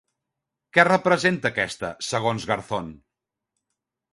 [0.77, 2.91] Què representa aquesta, segons Garzón?